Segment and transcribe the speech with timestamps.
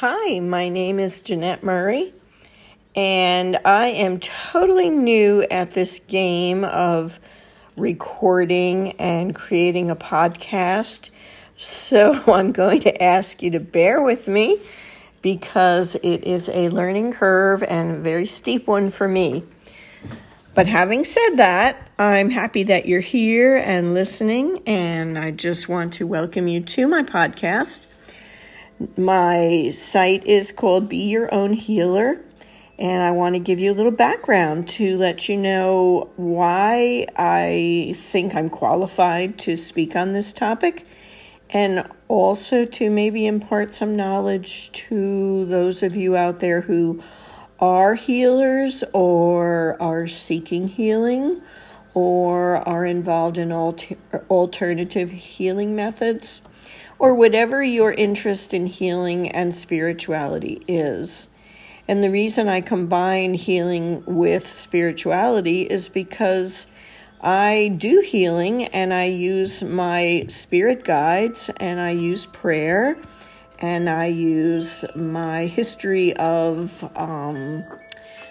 [0.00, 2.14] Hi, my name is Jeanette Murray,
[2.94, 7.18] and I am totally new at this game of
[7.76, 11.10] recording and creating a podcast.
[11.56, 14.60] So I'm going to ask you to bear with me
[15.20, 19.42] because it is a learning curve and a very steep one for me.
[20.54, 25.94] But having said that, I'm happy that you're here and listening, and I just want
[25.94, 27.87] to welcome you to my podcast.
[28.96, 32.24] My site is called Be Your Own Healer,
[32.78, 37.94] and I want to give you a little background to let you know why I
[37.96, 40.86] think I'm qualified to speak on this topic,
[41.50, 47.02] and also to maybe impart some knowledge to those of you out there who
[47.58, 51.42] are healers or are seeking healing
[51.94, 53.96] or are involved in alter-
[54.30, 56.42] alternative healing methods
[56.98, 61.28] or whatever your interest in healing and spirituality is.
[61.86, 66.66] And the reason I combine healing with spirituality is because
[67.20, 72.98] I do healing and I use my spirit guides and I use prayer
[73.58, 77.64] and I use my history of um,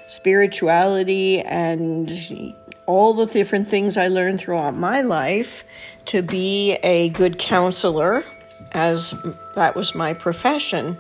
[0.08, 5.64] spirituality and all the different things I learned throughout my life
[6.08, 8.24] to be a good counselor
[8.72, 9.14] as
[9.56, 10.98] that was my profession.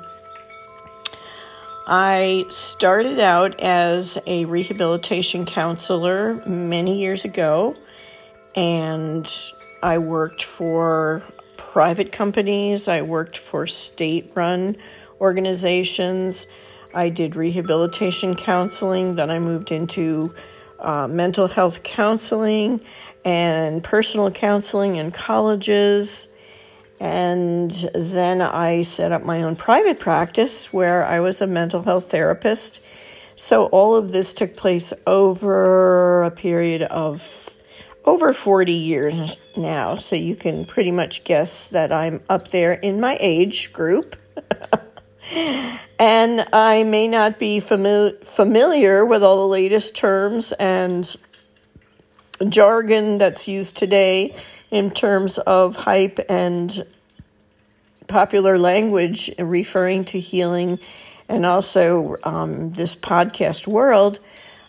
[1.85, 7.75] I started out as a rehabilitation counselor many years ago,
[8.55, 9.31] and
[9.81, 11.23] I worked for
[11.55, 14.75] private companies, I worked for state run
[15.21, 16.47] organizations,
[16.93, 20.33] I did rehabilitation counseling, then I moved into
[20.79, 22.81] uh, mental health counseling
[23.25, 26.29] and personal counseling in colleges
[26.99, 32.09] and then I set up my own private practice where I was a mental health
[32.09, 32.81] therapist.
[33.35, 37.51] So all of this took place over a period of
[38.03, 39.97] over 40 years now.
[39.97, 44.15] So you can pretty much guess that I'm up there in my age group.
[45.99, 51.15] and I may not be famili- familiar with all the latest terms and
[52.45, 54.35] jargon that's used today
[54.71, 56.85] in terms of hype and
[58.07, 60.79] popular language referring to healing
[61.29, 64.19] and also um, this podcast world,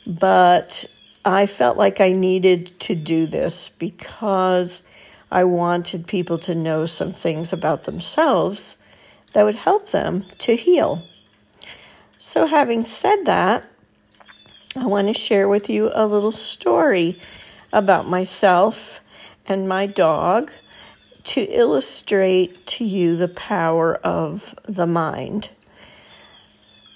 [0.07, 0.85] but
[1.25, 4.83] I felt like I needed to do this because
[5.31, 8.77] I wanted people to know some things about themselves
[9.35, 11.03] that would help them to heal.
[12.19, 13.65] So, having said that,
[14.75, 17.21] I want to share with you a little story
[17.73, 19.01] about myself
[19.47, 20.51] and my dog
[21.25, 25.51] to illustrate to you the power of the mind.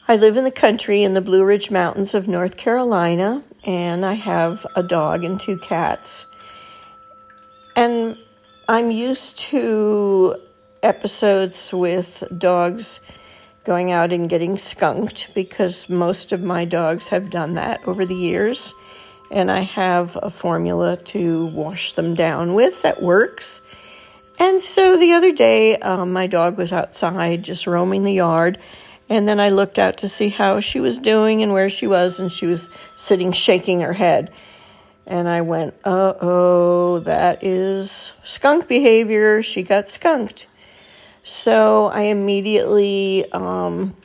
[0.09, 4.15] I live in the country in the Blue Ridge Mountains of North Carolina, and I
[4.15, 6.27] have a dog and two cats.
[7.77, 8.17] And
[8.69, 10.37] I'm used to
[10.83, 13.01] episodes with dogs
[13.65, 18.15] going out and getting skunked because most of my dogs have done that over the
[18.15, 18.75] years.
[19.33, 23.63] And I have a formula to wash them down with that works.
[24.39, 28.59] And so the other day, um, my dog was outside just roaming the yard.
[29.09, 32.21] And then I looked out to see how she was doing and where she was,
[32.21, 34.31] and she was sitting shaking her head.
[35.07, 39.43] And I went, uh oh, that is skunk behavior.
[39.43, 40.47] She got skunked.
[41.25, 43.97] So I immediately um,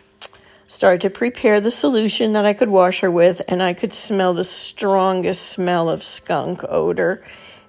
[0.68, 4.34] started to prepare the solution that I could wash her with, and I could smell
[4.34, 7.24] the strongest smell of skunk odor.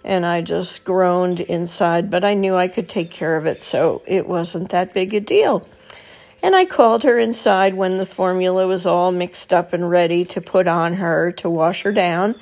[0.05, 4.03] And I just groaned inside, but I knew I could take care of it, so
[4.07, 5.67] it wasn't that big a deal.
[6.43, 10.41] And I called her inside when the formula was all mixed up and ready to
[10.41, 12.37] put on her to wash her down.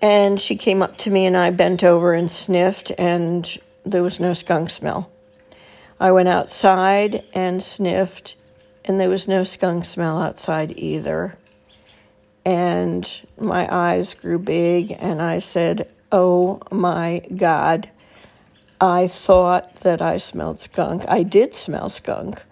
[0.00, 4.18] And she came up to me, and I bent over and sniffed, and there was
[4.18, 5.10] no skunk smell.
[6.00, 8.36] I went outside and sniffed,
[8.90, 11.38] and there was no skunk smell outside either.
[12.44, 13.08] And
[13.38, 17.88] my eyes grew big, and I said, Oh my God.
[18.80, 21.04] I thought that I smelled skunk.
[21.06, 22.42] I did smell skunk.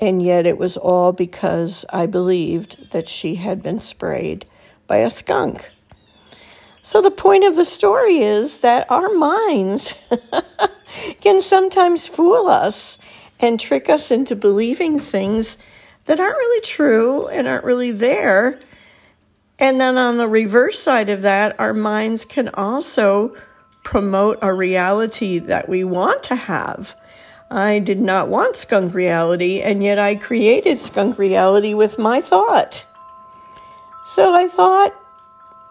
[0.00, 4.46] And yet it was all because I believed that she had been sprayed
[4.86, 5.70] by a skunk.
[6.80, 9.92] So the point of the story is that our minds
[11.20, 12.96] can sometimes fool us
[13.40, 15.58] and trick us into believing things
[16.06, 18.58] that aren't really true and aren't really there.
[19.58, 23.34] And then on the reverse side of that, our minds can also
[23.84, 26.94] promote a reality that we want to have.
[27.50, 32.84] I did not want skunk reality, and yet I created skunk reality with my thought.
[34.04, 34.94] So I thought,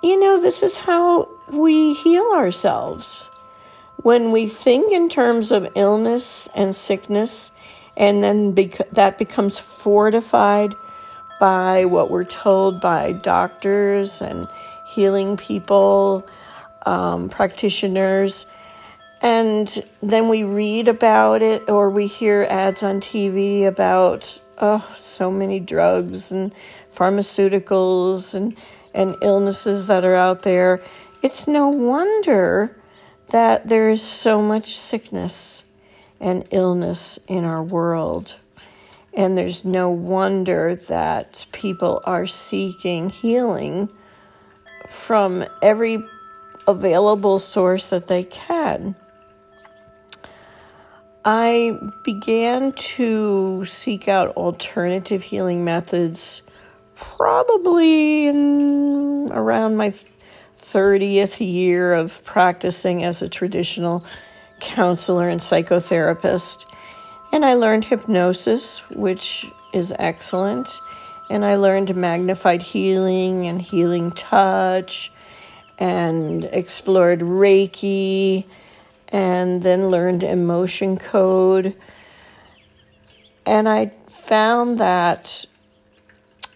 [0.01, 3.29] you know, this is how we heal ourselves.
[3.97, 7.51] When we think in terms of illness and sickness,
[7.97, 10.75] and then bec- that becomes fortified
[11.39, 14.47] by what we're told by doctors and
[14.85, 16.25] healing people,
[16.85, 18.45] um, practitioners,
[19.21, 25.31] and then we read about it or we hear ads on TV about oh so
[25.31, 26.53] many drugs and
[26.93, 28.55] pharmaceuticals and
[28.93, 30.81] and illnesses that are out there.
[31.21, 32.77] It's no wonder
[33.29, 35.64] that there is so much sickness
[36.19, 38.35] and illness in our world.
[39.13, 43.89] And there's no wonder that people are seeking healing
[44.87, 46.03] from every
[46.67, 48.95] available source that they can.
[51.23, 56.43] I began to seek out alternative healing methods
[56.95, 59.91] probably in around my
[60.61, 64.05] 30th year of practicing as a traditional
[64.65, 66.65] counselor and psychotherapist.
[67.31, 70.81] And I learned hypnosis, which is excellent.
[71.29, 75.11] And I learned magnified healing and healing touch
[75.77, 78.45] and explored Reiki
[79.09, 81.75] and then learned emotion code.
[83.45, 85.45] And I found that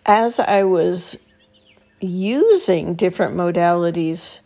[0.05, 1.15] as I was
[2.01, 4.39] using different modalities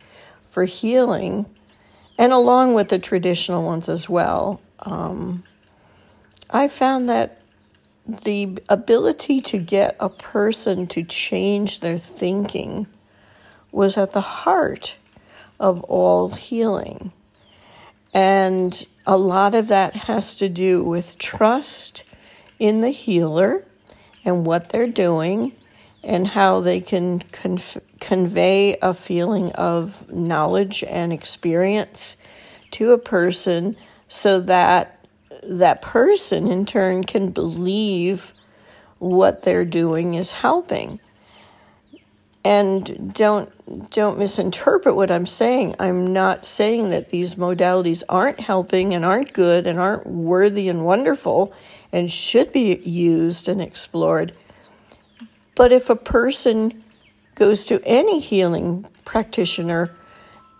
[0.49, 1.45] for healing,
[2.17, 5.43] and along with the traditional ones as well, um,
[6.49, 7.39] I found that
[8.05, 12.87] the ability to get a person to change their thinking
[13.71, 14.97] was at the heart
[15.59, 17.11] of all healing.
[18.13, 22.03] And a lot of that has to do with trust
[22.59, 23.65] in the healer
[24.23, 25.53] and what they're doing
[26.03, 27.19] and how they can
[28.03, 32.17] convey a feeling of knowledge and experience
[32.71, 33.75] to a person
[34.07, 35.05] so that
[35.41, 38.33] that person in turn can believe
[38.99, 40.99] what they're doing is helping
[42.43, 43.49] and don't
[43.89, 45.75] don't misinterpret what I'm saying.
[45.79, 50.85] I'm not saying that these modalities aren't helping and aren't good and aren't worthy and
[50.85, 51.53] wonderful
[51.91, 54.33] and should be used and explored.
[55.55, 56.82] But if a person
[57.35, 59.91] goes to any healing practitioner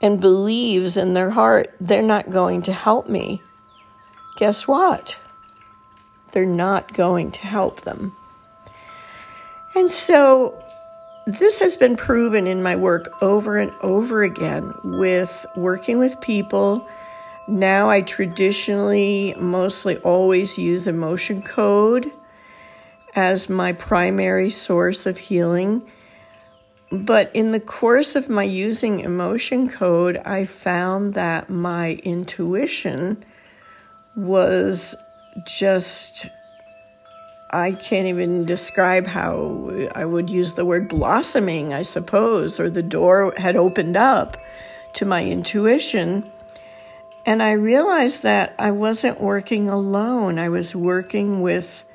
[0.02, 3.42] and believes in their heart they're not going to help me,
[4.38, 5.18] guess what?
[6.32, 8.16] They're not going to help them.
[9.76, 10.62] And so
[11.26, 16.88] this has been proven in my work over and over again with working with people.
[17.48, 22.12] Now I traditionally mostly always use emotion code
[23.16, 25.84] as my primary source of healing.
[26.94, 33.26] But in the course of my using emotion code, I found that my intuition
[34.16, 34.96] was
[35.48, 36.28] just
[37.50, 42.84] I can't even describe how I would use the word blossoming, I suppose, or the
[42.84, 44.38] door had opened up
[44.94, 46.32] to my intuition.
[47.26, 50.38] And I realized that I wasn't working alone.
[50.38, 51.86] I was working with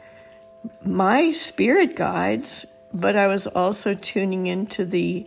[0.82, 5.26] my spirit guides, but I was also tuning into the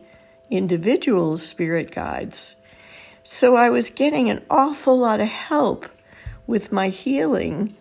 [0.49, 2.55] individual spirit guides.
[3.23, 5.87] So I was getting an awful lot of help
[6.47, 7.75] with my healing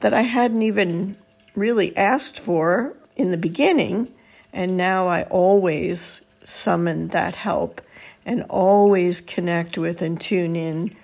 [0.00, 1.16] that I hadn't even
[1.54, 4.12] really asked for in the beginning,
[4.52, 7.80] and now I always summon that help
[8.24, 10.94] and always connect with and tune in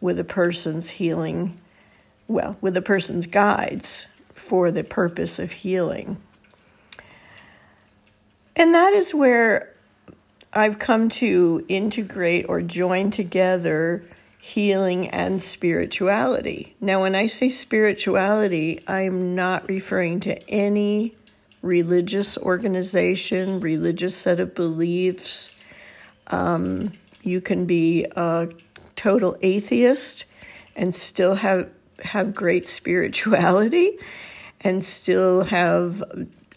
[0.00, 1.58] with a person's healing,
[2.26, 6.18] well, with a person's guides for the purpose of healing.
[8.58, 9.72] And that is where
[10.52, 14.04] I've come to integrate or join together
[14.40, 16.74] healing and spirituality.
[16.80, 21.14] Now, when I say spirituality, I'm not referring to any
[21.62, 25.52] religious organization, religious set of beliefs.
[26.26, 28.48] Um, you can be a
[28.96, 30.24] total atheist
[30.74, 31.68] and still have
[32.02, 33.98] have great spirituality
[34.60, 36.02] and still have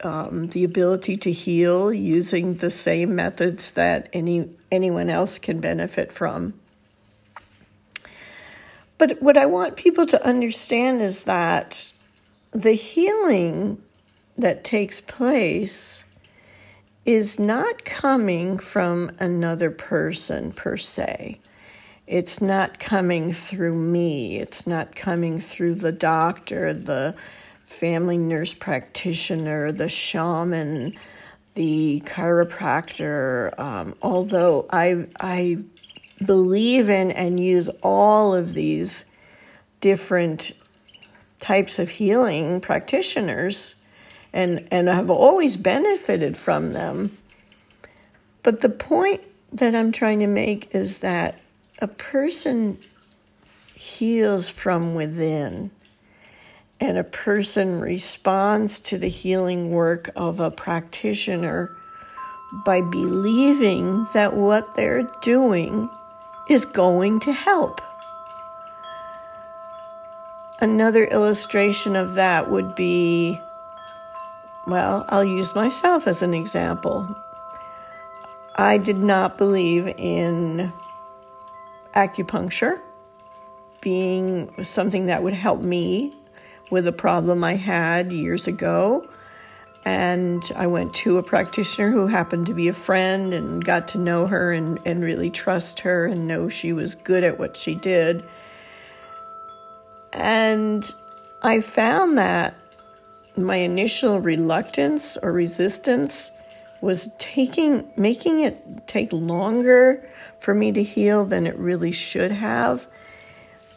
[0.04, 6.12] um, the ability to heal using the same methods that any anyone else can benefit
[6.12, 6.54] from.
[8.98, 11.92] But what I want people to understand is that
[12.52, 13.82] the healing
[14.38, 16.04] that takes place
[17.06, 21.40] is not coming from another person per se.
[22.08, 24.38] it's not coming through me.
[24.38, 27.16] It's not coming through the doctor, the
[27.72, 30.94] family nurse practitioner, the shaman,
[31.56, 33.58] the chiropractor.
[33.60, 35.58] Um, although I I
[36.24, 39.06] believe in and use all of these
[39.80, 40.52] different
[41.40, 43.76] types of healing practitioners,
[44.32, 47.18] and and have always benefited from them.
[48.44, 49.22] But the point
[49.54, 51.40] that I'm trying to make is that
[51.80, 52.78] a person
[53.76, 55.72] heals from within
[56.82, 61.78] and a person responds to the healing work of a practitioner
[62.66, 65.88] by believing that what they're doing
[66.50, 67.80] is going to help.
[70.60, 73.40] Another illustration of that would be
[74.68, 77.16] well, I'll use myself as an example.
[78.56, 80.72] I did not believe in
[81.96, 82.80] acupuncture
[83.82, 86.14] being something that would help me
[86.72, 89.08] with a problem I had years ago.
[89.84, 93.98] And I went to a practitioner who happened to be a friend and got to
[93.98, 97.76] know her and, and really trust her and know she was good at what she
[97.76, 98.24] did.
[100.14, 100.90] And
[101.42, 102.56] I found that
[103.36, 106.32] my initial reluctance or resistance
[106.82, 110.08] was taking making it take longer
[110.40, 112.88] for me to heal than it really should have.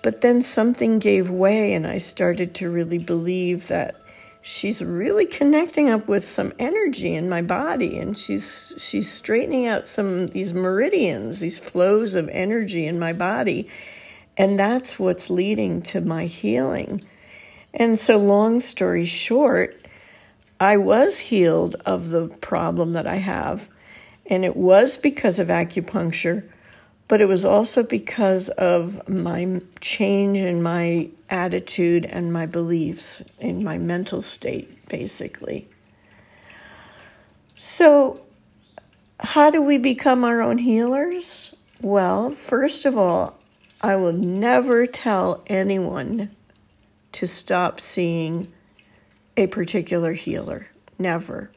[0.04, 3.96] But then something gave way, and I started to really believe that
[4.42, 9.88] she's really connecting up with some energy in my body, and she's she's straightening out
[9.88, 13.66] some these meridians, these flows of energy in my body,
[14.36, 17.00] and that's what's leading to my healing.
[17.72, 19.74] And so, long story short,
[20.60, 23.70] I was healed of the problem that I have,
[24.26, 26.46] and it was because of acupuncture,
[27.08, 33.62] but it was also because of my change in my attitude and my beliefs, in
[33.62, 35.68] my mental state, basically.
[37.56, 38.20] So,
[39.20, 41.54] how do we become our own healers?
[41.80, 43.38] Well, first of all,
[43.80, 46.30] I will never tell anyone
[47.12, 48.52] to stop seeing
[49.36, 50.68] a particular healer.
[50.98, 51.50] Never.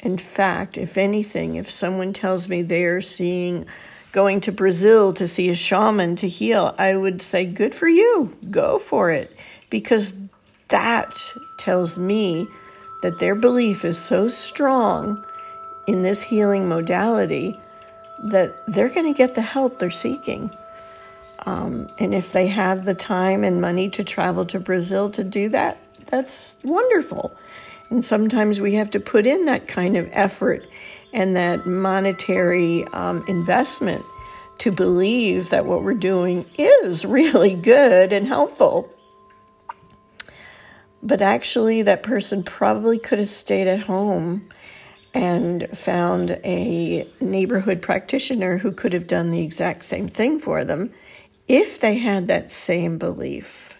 [0.00, 3.66] In fact, if anything, if someone tells me they're seeing
[4.12, 8.36] going to Brazil to see a shaman to heal, I would say, good for you,
[8.50, 9.34] go for it.
[9.70, 10.12] Because
[10.68, 12.46] that tells me
[13.02, 15.24] that their belief is so strong
[15.86, 17.58] in this healing modality
[18.24, 20.50] that they're going to get the help they're seeking.
[21.44, 25.48] Um, and if they have the time and money to travel to Brazil to do
[25.48, 27.34] that, that's wonderful.
[27.90, 30.64] And sometimes we have to put in that kind of effort
[31.12, 34.04] and that monetary um, investment
[34.58, 38.88] to believe that what we're doing is really good and helpful.
[41.02, 44.48] But actually, that person probably could have stayed at home
[45.14, 50.90] and found a neighborhood practitioner who could have done the exact same thing for them
[51.48, 53.76] if they had that same belief.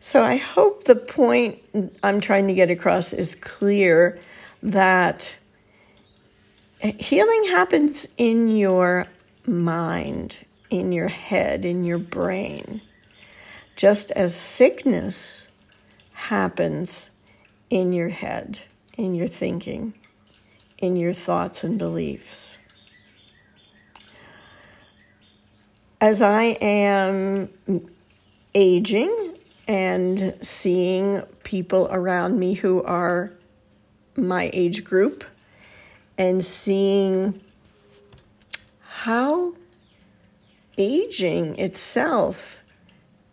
[0.00, 1.60] So I hope the point
[2.02, 4.18] I'm trying to get across is clear
[4.62, 5.38] that
[6.84, 9.06] healing happens in your
[9.46, 12.80] mind, in your head, in your brain,
[13.76, 15.48] just as sickness
[16.12, 17.10] happens
[17.70, 18.60] in your head,
[18.96, 19.94] in your thinking,
[20.78, 22.58] in your thoughts and beliefs.
[26.04, 27.48] as I am
[28.54, 33.32] aging and seeing people around me who are
[34.14, 35.24] my age group
[36.16, 37.40] and seeing
[38.80, 39.54] how
[40.76, 42.62] aging itself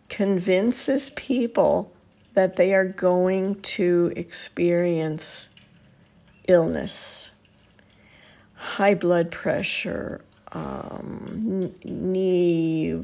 [0.08, 1.92] convinces people
[2.34, 5.50] that they are going to experience
[6.48, 7.30] illness,
[8.54, 10.20] high blood pressure,
[10.52, 13.02] um, knee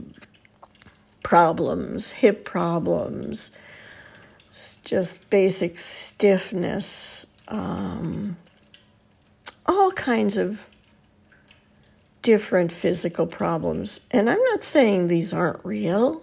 [1.23, 3.51] problems, hip problems,
[4.85, 8.37] just basic stiffness, um,
[9.99, 10.71] kinds of
[12.23, 14.01] different physical problems.
[14.11, 16.23] And I'm not saying these aren't real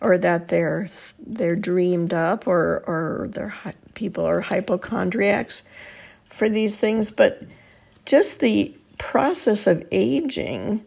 [0.00, 3.54] or that they're they're dreamed up or or they're
[3.94, 5.62] people are hypochondriacs
[6.26, 7.42] for these things, but
[8.04, 10.84] just the process of aging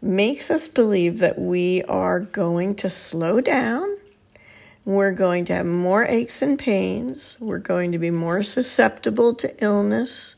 [0.00, 3.88] makes us believe that we are going to slow down.
[4.84, 7.36] We're going to have more aches and pains.
[7.38, 10.34] We're going to be more susceptible to illness.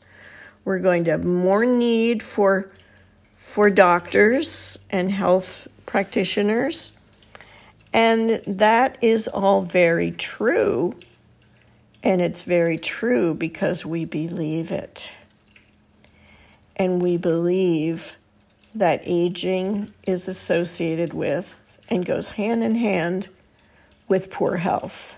[0.65, 2.71] We're going to have more need for,
[3.37, 6.91] for doctors and health practitioners.
[7.93, 10.95] And that is all very true.
[12.03, 15.13] And it's very true because we believe it.
[16.75, 18.17] And we believe
[18.73, 23.29] that aging is associated with and goes hand in hand
[24.07, 25.15] with poor health.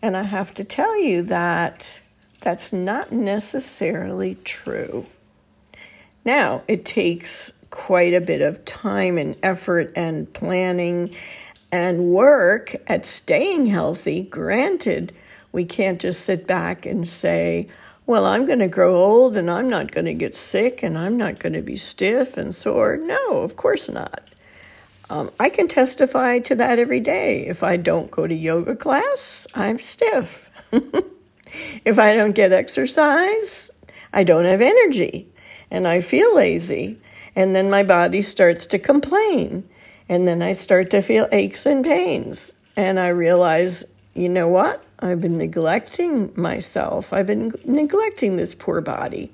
[0.00, 2.00] And I have to tell you that
[2.42, 5.06] that's not necessarily true.
[6.24, 11.14] Now, it takes quite a bit of time and effort and planning
[11.72, 14.22] and work at staying healthy.
[14.22, 15.12] Granted,
[15.52, 17.68] we can't just sit back and say,
[18.06, 21.16] well, I'm going to grow old and I'm not going to get sick and I'm
[21.16, 22.96] not going to be stiff and sore.
[22.96, 24.28] No, of course not.
[25.08, 27.46] Um, I can testify to that every day.
[27.46, 30.50] If I don't go to yoga class, I'm stiff.
[31.84, 33.70] if I don't get exercise,
[34.12, 35.28] I don't have energy
[35.70, 36.98] and I feel lazy.
[37.34, 39.68] And then my body starts to complain.
[40.08, 42.52] And then I start to feel aches and pains.
[42.76, 44.84] And I realize, you know what?
[44.98, 47.12] I've been neglecting myself.
[47.12, 49.32] I've been neglecting this poor body.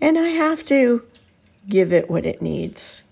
[0.00, 1.06] And I have to
[1.68, 3.02] give it what it needs.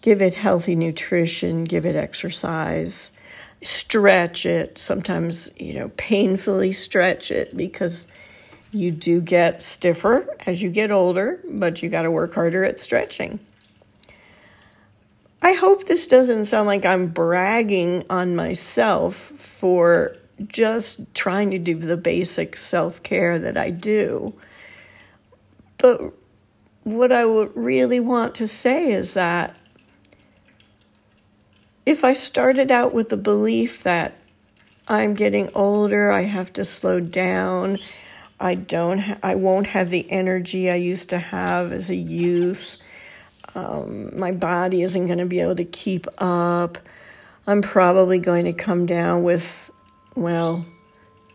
[0.00, 3.12] Give it healthy nutrition, give it exercise,
[3.62, 8.08] stretch it, sometimes, you know, painfully stretch it because
[8.70, 12.78] you do get stiffer as you get older, but you got to work harder at
[12.78, 13.40] stretching.
[15.40, 21.76] I hope this doesn't sound like I'm bragging on myself for just trying to do
[21.76, 24.34] the basic self care that I do.
[25.78, 26.12] But
[26.82, 29.56] what I would really want to say is that
[31.88, 34.12] if I started out with the belief that
[34.88, 37.78] I'm getting older, I have to slow down,
[38.38, 42.76] I don't, ha- I won't have the energy I used to have as a youth.
[43.54, 46.76] Um, my body isn't going to be able to keep up.
[47.46, 49.70] I'm probably going to come down with
[50.14, 50.66] well,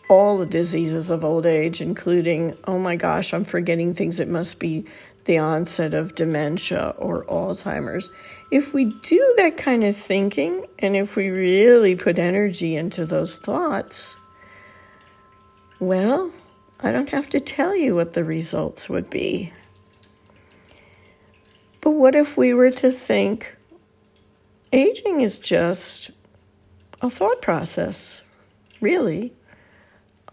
[0.08, 4.20] all the diseases of old age, including, oh my gosh, I'm forgetting things.
[4.20, 4.86] It must be
[5.26, 8.12] the onset of dementia or Alzheimer's.
[8.54, 13.39] If we do that kind of thinking, and if we really put energy into those
[13.39, 14.16] thoughts,
[15.80, 16.32] well,
[16.80, 19.52] I don't have to tell you what the results would be.
[21.82, 23.56] But what if we were to think
[24.72, 26.12] aging is just
[27.02, 28.22] a thought process?
[28.84, 29.34] really.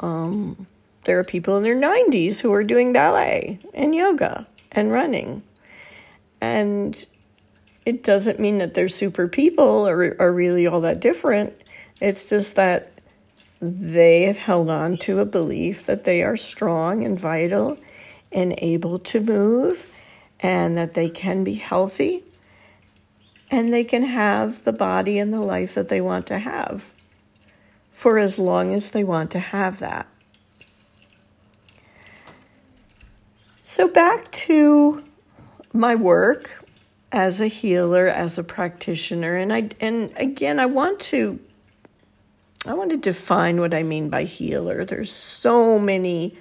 [0.01, 0.67] Um,
[1.05, 5.43] there are people in their 90s who are doing ballet and yoga and running.
[6.41, 7.07] And
[7.91, 11.61] it doesn't mean that they're super people or are really all that different.
[12.01, 12.93] It's just that
[13.61, 17.77] they have held on to a belief that they are strong and vital
[18.31, 19.91] and able to move
[20.39, 22.23] and that they can be healthy
[23.51, 26.93] and they can have the body and the life that they want to have
[27.91, 30.07] for as long as they want to have that.
[33.65, 35.03] So, back to
[35.73, 36.61] my work
[37.13, 41.41] as a healer, as a practitioner, and I and again I want to
[42.67, 44.85] I want to define what I mean by healer.
[44.85, 46.37] There's so many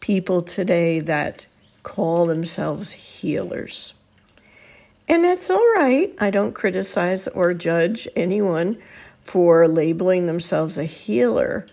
[0.00, 1.46] people today that
[1.82, 3.94] call themselves healers.
[5.08, 6.12] And that's all right.
[6.18, 8.78] I don't criticize or judge anyone
[9.20, 11.66] for labeling themselves a healer.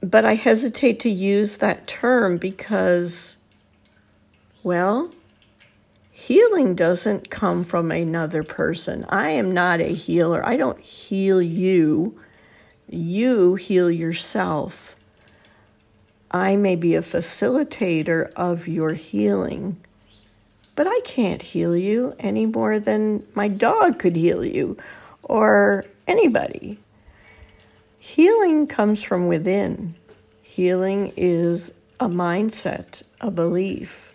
[0.00, 3.36] But I hesitate to use that term because,
[4.62, 5.12] well,
[6.26, 9.04] healing doesn't come from another person.
[9.10, 10.44] I am not a healer.
[10.46, 12.18] I don't heal you.
[12.88, 14.96] You heal yourself.
[16.30, 19.76] I may be a facilitator of your healing,
[20.74, 24.78] but I can't heal you any more than my dog could heal you
[25.22, 26.78] or anybody.
[27.98, 29.94] Healing comes from within.
[30.40, 34.14] Healing is a mindset, a belief.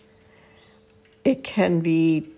[1.23, 2.29] It can be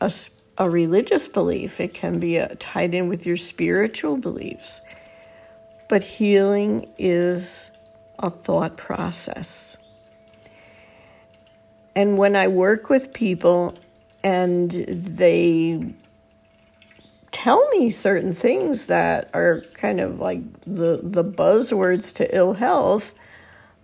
[0.00, 0.12] a,
[0.58, 4.80] a religious belief, it can be a, tied in with your spiritual beliefs.
[5.88, 7.70] But healing is
[8.18, 9.76] a thought process.
[11.96, 13.76] And when I work with people
[14.22, 15.94] and they
[17.30, 23.14] tell me certain things that are kind of like the the buzzwords to ill health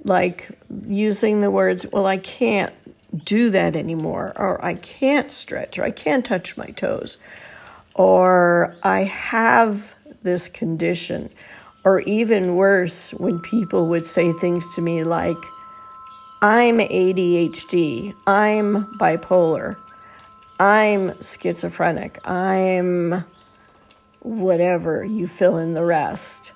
[0.04, 0.50] like
[0.86, 2.72] using the words well I can't
[3.24, 7.18] do that anymore or I can't stretch or I can't touch my toes
[7.94, 11.30] or I have this condition
[11.84, 15.36] or even worse when people would say things to me like
[16.42, 19.76] I'm ADHD, I'm bipolar,
[20.58, 22.26] I'm schizophrenic.
[22.26, 23.24] I'm
[24.20, 26.52] whatever, you fill in the rest.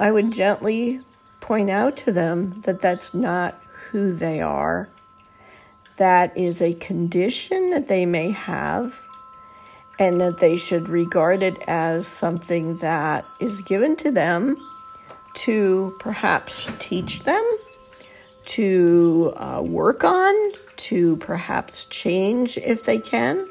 [0.00, 1.00] I would gently
[1.40, 3.61] point out to them that that's not
[3.92, 4.88] who they are.
[5.98, 9.06] That is a condition that they may have,
[9.98, 14.56] and that they should regard it as something that is given to them
[15.34, 17.44] to perhaps teach them,
[18.46, 20.34] to uh, work on,
[20.76, 23.46] to perhaps change if they can,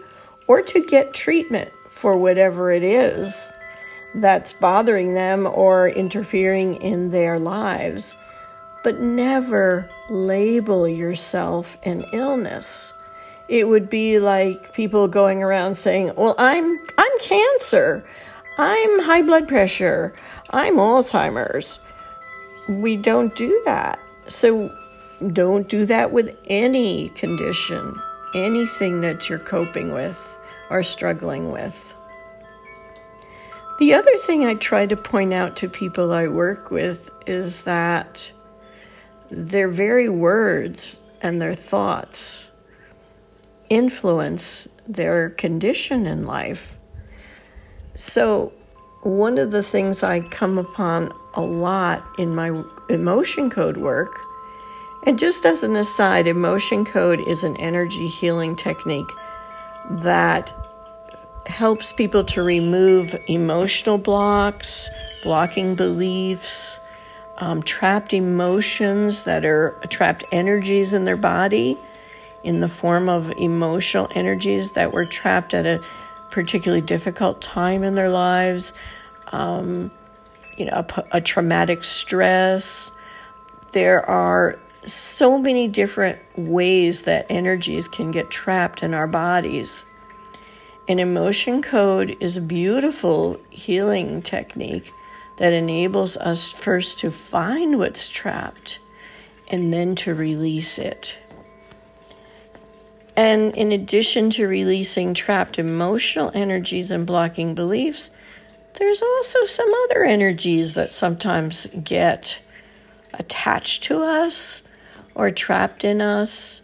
[0.47, 3.51] or to get treatment for whatever it is
[4.15, 8.15] that's bothering them or interfering in their lives.
[8.83, 12.93] But never label yourself an illness.
[13.47, 18.03] It would be like people going around saying, "Well, I'm I'm cancer.
[18.57, 20.13] I'm high blood pressure.
[20.49, 21.79] I'm Alzheimer's."
[22.67, 23.99] We don't do that.
[24.27, 24.71] So
[25.33, 27.99] don't do that with any condition,
[28.33, 30.37] anything that you're coping with
[30.69, 31.93] or struggling with.
[33.79, 38.31] The other thing I try to point out to people I work with is that
[39.31, 42.51] their very words and their thoughts
[43.69, 46.77] influence their condition in life.
[47.95, 48.51] So,
[49.03, 54.19] one of the things I come upon a lot in my emotion code work
[55.03, 59.09] and just as an aside, emotion code is an energy healing technique
[59.89, 60.53] that
[61.47, 64.89] helps people to remove emotional blocks,
[65.23, 66.79] blocking beliefs,
[67.41, 71.75] um, trapped emotions that are trapped energies in their body
[72.43, 75.83] in the form of emotional energies that were trapped at a
[76.29, 78.73] particularly difficult time in their lives,
[79.31, 79.91] um,
[80.55, 82.91] you know, a, a traumatic stress.
[83.71, 89.83] There are so many different ways that energies can get trapped in our bodies.
[90.87, 94.93] An emotion code is a beautiful healing technique
[95.41, 98.79] that enables us first to find what's trapped
[99.47, 101.17] and then to release it.
[103.15, 108.11] And in addition to releasing trapped emotional energies and blocking beliefs,
[108.75, 112.39] there's also some other energies that sometimes get
[113.13, 114.61] attached to us
[115.15, 116.61] or trapped in us,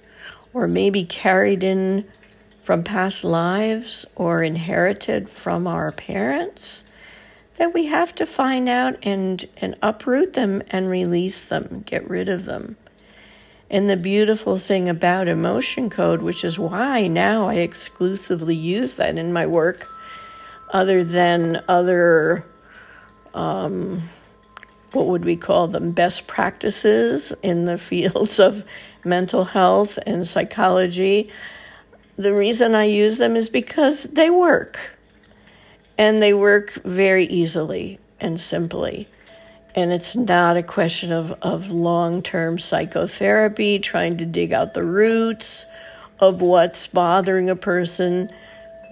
[0.53, 2.05] or maybe carried in
[2.61, 6.83] from past lives or inherited from our parents,
[7.57, 12.29] that we have to find out and, and uproot them and release them, get rid
[12.29, 12.77] of them.
[13.69, 19.17] And the beautiful thing about emotion code, which is why now I exclusively use that
[19.17, 19.87] in my work,
[20.71, 22.45] other than other
[23.33, 24.03] um,
[24.91, 28.63] what would we call them best practices in the fields of
[29.03, 31.29] mental health and psychology.
[32.17, 34.96] The reason I use them is because they work.
[35.97, 39.07] And they work very easily and simply.
[39.75, 44.83] And it's not a question of, of long term psychotherapy, trying to dig out the
[44.83, 45.65] roots
[46.19, 48.29] of what's bothering a person,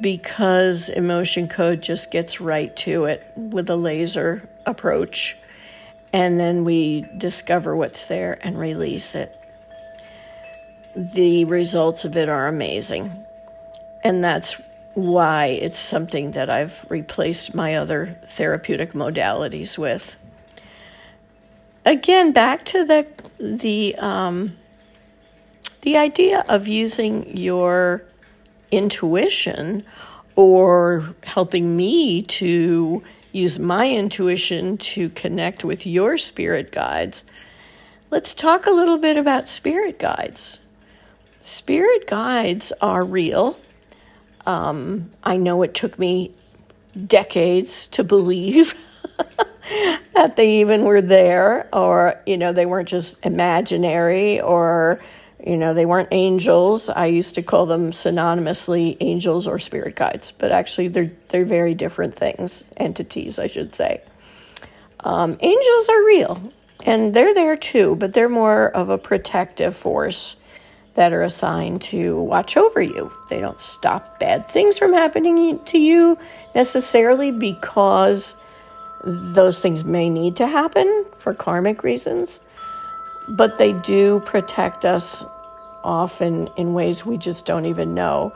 [0.02, 5.36] because emotion code just gets right to it with a laser approach
[6.16, 9.38] and then we discover what's there and release it.
[10.96, 13.26] The results of it are amazing.
[14.02, 14.62] And that's
[14.96, 20.16] why it's something that I've replaced my other therapeutic modalities with.
[21.86, 23.08] Again, back to the
[23.40, 24.56] the um,
[25.82, 28.04] the idea of using your
[28.72, 29.86] intuition
[30.36, 37.26] or helping me to use my intuition to connect with your spirit guides,
[38.10, 40.60] let's talk a little bit about spirit guides.
[41.42, 43.58] Spirit guides are real.
[44.46, 46.34] Um, I know it took me
[47.08, 48.76] decades to believe
[50.14, 55.00] that they even were there, or, you know, they weren't just imaginary or
[55.46, 56.90] you know, they weren't angels.
[56.90, 61.76] I used to call them synonymously angels or spirit guides, but actually they're they're very
[61.76, 64.02] different things, entities, I should say.
[65.02, 66.54] Um, angels are real,
[66.84, 70.38] and they're there too, but they're more of a protective force
[70.96, 73.12] that are assigned to watch over you.
[73.30, 76.18] They don't stop bad things from happening to you
[76.54, 78.36] necessarily because
[79.04, 82.42] those things may need to happen for karmic reasons,
[83.28, 85.26] but they do protect us
[85.84, 88.34] often in ways we just don't even know.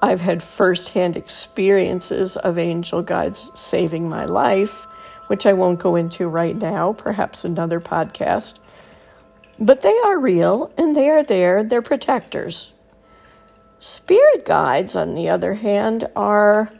[0.00, 4.86] I've had firsthand experiences of angel guides saving my life,
[5.28, 8.58] which I won't go into right now, perhaps another podcast.
[9.62, 12.72] But they are real and they are there, they're protectors.
[13.78, 16.72] Spirit guides, on the other hand, are,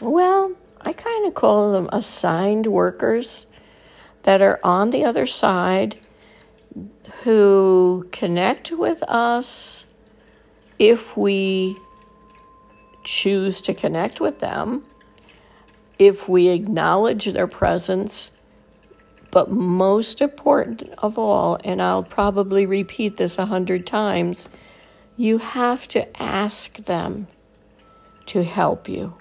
[0.00, 3.46] well, I kind of call them assigned workers
[4.22, 5.96] that are on the other side
[7.24, 9.84] who connect with us
[10.78, 11.76] if we
[13.04, 14.82] choose to connect with them,
[15.98, 18.30] if we acknowledge their presence,
[19.32, 24.48] but most important of all, and I'll probably repeat this a hundred times,
[25.16, 27.26] you have to ask them
[28.26, 29.14] to help you.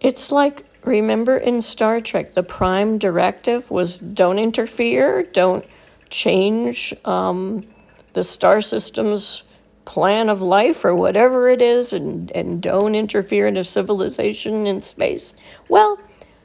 [0.00, 5.64] It's like, remember in Star Trek, the prime directive was don't interfere, don't
[6.10, 7.64] change um,
[8.12, 9.44] the star system's
[9.84, 14.80] plan of life or whatever it is, and, and don't interfere in a civilization in
[14.80, 15.34] space.
[15.68, 15.98] Well,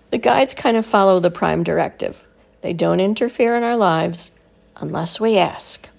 [0.09, 2.27] the guides kind of follow the prime directive.
[2.61, 4.31] They don't interfere in our lives
[4.77, 5.89] unless we ask.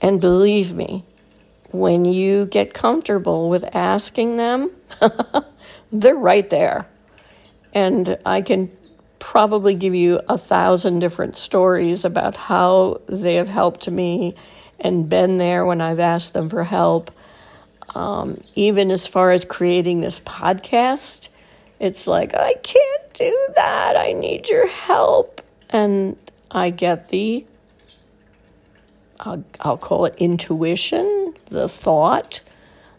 [0.00, 1.04] And believe me,
[1.70, 4.70] when you get comfortable with asking them,
[5.92, 6.86] they're right there.
[7.72, 8.70] And I can
[9.18, 14.34] probably give you a thousand different stories about how they have helped me
[14.78, 17.10] and been there when I've asked them for help.
[17.94, 21.28] Um, even as far as creating this podcast,
[21.84, 23.94] it's like, I can't do that.
[23.96, 25.42] I need your help.
[25.68, 26.16] And
[26.50, 27.44] I get the,
[29.20, 32.40] I'll, I'll call it intuition, the thought,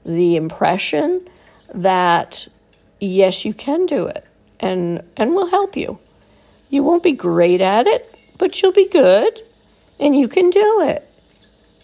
[0.05, 1.27] the impression
[1.73, 2.47] that
[2.99, 4.25] yes, you can do it,
[4.59, 5.99] and and we'll help you.
[6.69, 8.03] You won't be great at it,
[8.37, 9.39] but you'll be good,
[9.99, 11.03] and you can do it.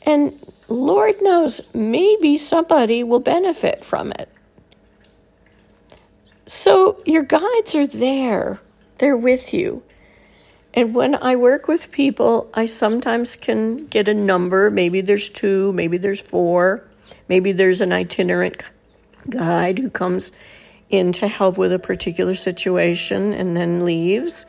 [0.05, 0.33] And
[0.67, 4.29] Lord knows, maybe somebody will benefit from it.
[6.53, 8.59] So your guides are there,
[8.97, 9.83] they're with you.
[10.73, 14.69] And when I work with people, I sometimes can get a number.
[14.69, 16.83] Maybe there's two, maybe there's four,
[17.29, 18.63] maybe there's an itinerant
[19.29, 20.33] guide who comes
[20.89, 24.45] in to help with a particular situation and then leaves.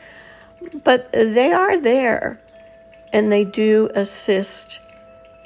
[0.83, 2.43] But they are there
[3.13, 4.81] and they do assist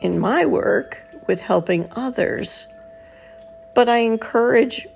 [0.00, 2.66] in my work with helping others.
[3.74, 4.86] But I encourage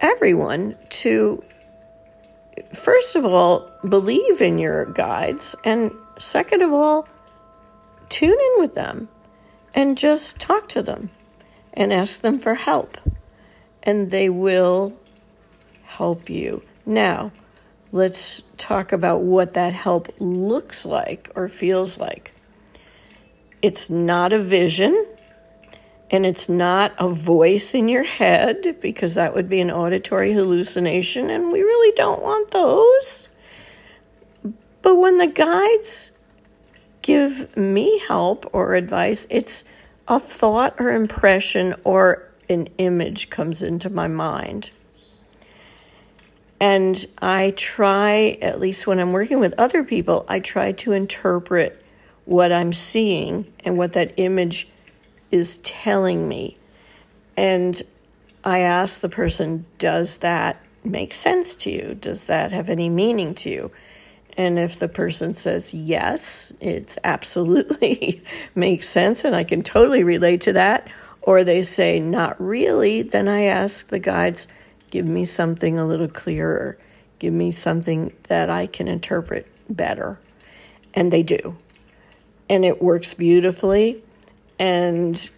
[0.00, 1.42] everyone to,
[2.72, 7.08] first of all, believe in your guides, and second of all,
[8.08, 9.08] tune in with them
[9.74, 11.10] and just talk to them
[11.74, 12.98] and ask them for help.
[13.82, 14.94] And they will
[15.84, 16.62] help you.
[16.84, 17.32] Now,
[17.92, 22.32] let's talk about what that help looks like or feels like.
[23.62, 25.06] It's not a vision
[26.10, 31.30] and it's not a voice in your head because that would be an auditory hallucination
[31.30, 33.28] and we really don't want those.
[34.82, 36.12] But when the guides
[37.02, 39.64] give me help or advice, it's
[40.06, 44.70] a thought or impression or an image comes into my mind.
[46.60, 51.84] And I try, at least when I'm working with other people, I try to interpret
[52.24, 54.68] what I'm seeing and what that image
[55.30, 56.56] is telling me.
[57.36, 57.82] And
[58.44, 61.96] I ask the person, does that make sense to you?
[62.00, 63.70] Does that have any meaning to you?
[64.36, 68.22] And if the person says yes, it absolutely
[68.54, 70.88] makes sense and I can totally relate to that,
[71.22, 74.46] or they say not really, then I ask the guides,
[74.90, 76.78] Give me something a little clearer.
[77.18, 80.20] Give me something that I can interpret better.
[80.94, 81.56] And they do.
[82.48, 84.02] And it works beautifully.
[84.58, 85.30] And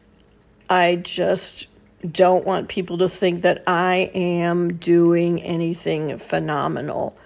[0.70, 1.66] I just
[2.11, 7.18] don't want people to think that I am doing anything phenomenal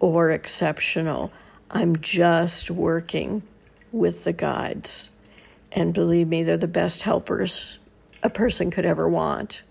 [0.00, 1.32] or exceptional.
[1.70, 3.42] I'm just working
[3.92, 5.10] with the guides.
[5.72, 7.78] And believe me, they're the best helpers
[8.22, 9.62] a person could ever want.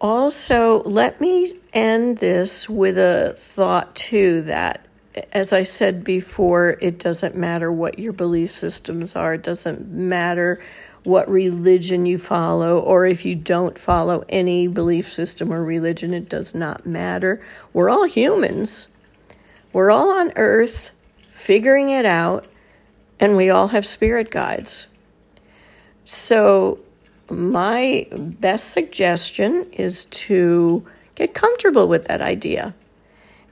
[0.00, 4.84] Also, let me end this with a thought too that,
[5.32, 10.60] as I said before, it doesn't matter what your belief systems are, it doesn't matter
[11.04, 16.28] what religion you follow, or if you don't follow any belief system or religion, it
[16.28, 17.44] does not matter.
[17.72, 18.88] We're all humans,
[19.72, 20.92] we're all on earth
[21.26, 22.46] figuring it out,
[23.18, 24.86] and we all have spirit guides.
[26.04, 26.78] So,
[27.30, 32.74] my best suggestion is to get comfortable with that idea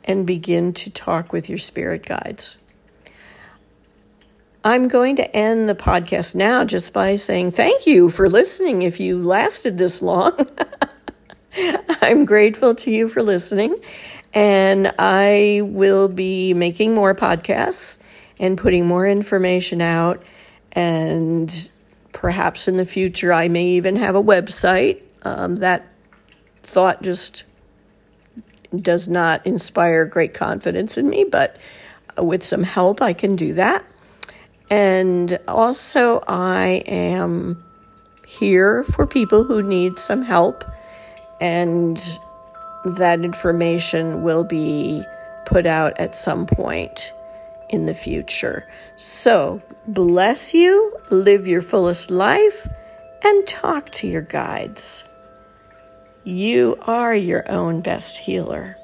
[0.04, 2.56] and begin to talk with your spirit guides.
[4.62, 9.00] I'm going to end the podcast now just by saying thank you for listening if
[9.00, 10.48] you lasted this long.
[12.02, 13.74] I'm grateful to you for listening,
[14.34, 17.98] and I will be making more podcasts
[18.38, 20.22] and putting more information out
[20.72, 21.70] and
[22.12, 25.02] perhaps in the future I may even have a website.
[25.22, 25.86] Um, that
[26.62, 27.44] thought just
[28.78, 31.56] does not inspire great confidence in me, but
[32.18, 33.84] with some help, I can do that.
[34.70, 37.62] And also, I am
[38.26, 40.64] here for people who need some help,
[41.40, 41.98] and
[42.84, 45.02] that information will be
[45.46, 47.12] put out at some point
[47.68, 48.66] in the future.
[48.96, 52.68] So, bless you, live your fullest life,
[53.24, 55.04] and talk to your guides.
[56.24, 58.76] You are your own best healer.